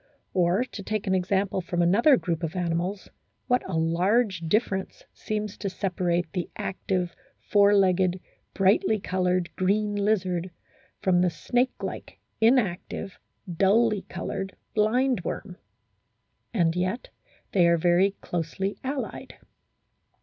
[0.33, 3.09] Or to take an example from another group of animals
[3.45, 8.19] what a large difference seems to separate the active, four legged,
[8.55, 10.49] brightly coloured, green lizard
[11.03, 13.19] from the snake like, inactive,
[13.57, 15.57] dully coloured blindworm,
[16.51, 17.09] and yet
[17.51, 19.35] they are very closely allied.